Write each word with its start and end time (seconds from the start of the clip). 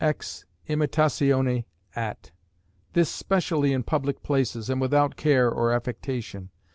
Ex 0.03 0.45
imitatione 0.67 1.65
Att. 1.95 2.31
This 2.93 3.07
specially 3.07 3.71
in 3.71 3.83
public 3.83 4.23
places, 4.23 4.67
and 4.67 4.81
without 4.81 5.15
care 5.15 5.51
or 5.51 5.71
affectation. 5.71 6.49